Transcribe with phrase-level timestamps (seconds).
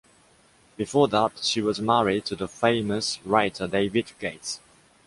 [0.77, 4.59] Before that, she was married to the famous writer David Gates.